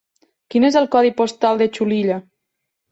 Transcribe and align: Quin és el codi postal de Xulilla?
Quin 0.53 0.65
és 0.71 0.79
el 0.81 0.89
codi 0.97 1.13
postal 1.21 1.63
de 1.63 1.71
Xulilla? 1.79 2.21